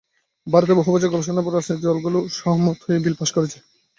[0.47, 3.57] ভারতে বহু বছরের গবেষণার পর রাজনৈতিক দলগুলো সহমত হয়ে বিল পাস করেছে।